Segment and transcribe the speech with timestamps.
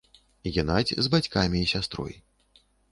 [0.55, 2.13] Генадзь з бацькамі і сястрой.